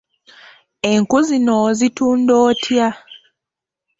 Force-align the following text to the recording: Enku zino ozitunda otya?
Enku 0.91 1.17
zino 1.27 1.53
ozitunda 1.69 2.33
otya? 2.47 2.87